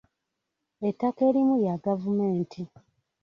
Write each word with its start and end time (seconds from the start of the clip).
Ettaka 0.87 1.21
erimu 1.29 1.55
lya 1.61 1.75
gavumenti. 1.85 2.61